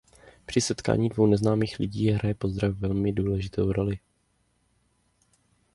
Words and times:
Při 0.45 0.61
setkání 0.61 1.09
dvou 1.09 1.25
neznámých 1.27 1.79
lidí 1.79 2.09
hraje 2.09 2.35
pozdrav 2.35 2.71
velmi 2.75 3.11
důležitou 3.11 3.71
roli. 3.71 3.99